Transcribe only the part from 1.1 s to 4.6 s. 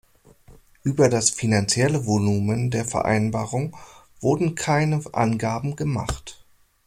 finanzielle Volumen der Vereinbarung wurden